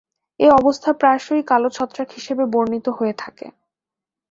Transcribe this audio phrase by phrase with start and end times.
[0.39, 3.47] এই অবস্থা প্রায়শই কালো ছত্রাক হিসেবে বর্ণিত হয়ে থাকে।